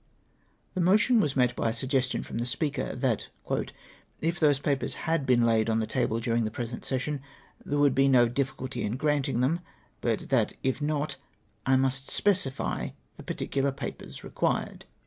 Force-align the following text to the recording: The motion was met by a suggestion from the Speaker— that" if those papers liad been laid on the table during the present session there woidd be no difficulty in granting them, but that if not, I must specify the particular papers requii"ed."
The 0.73 0.81
motion 0.81 1.19
was 1.19 1.35
met 1.35 1.55
by 1.55 1.69
a 1.69 1.73
suggestion 1.75 2.23
from 2.23 2.39
the 2.39 2.45
Speaker— 2.47 2.95
that" 3.05 3.27
if 4.19 4.39
those 4.39 4.57
papers 4.57 4.95
liad 5.05 5.27
been 5.27 5.43
laid 5.45 5.69
on 5.69 5.77
the 5.79 5.85
table 5.85 6.19
during 6.19 6.43
the 6.43 6.49
present 6.49 6.83
session 6.83 7.21
there 7.63 7.77
woidd 7.77 7.93
be 7.93 8.07
no 8.07 8.27
difficulty 8.27 8.81
in 8.81 8.97
granting 8.97 9.41
them, 9.41 9.59
but 10.01 10.29
that 10.29 10.53
if 10.63 10.81
not, 10.81 11.17
I 11.67 11.75
must 11.75 12.07
specify 12.09 12.89
the 13.17 13.21
particular 13.21 13.71
papers 13.71 14.21
requii"ed." 14.21 14.85